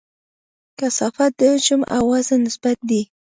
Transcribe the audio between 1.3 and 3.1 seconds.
د حجم او وزن نسبت دی.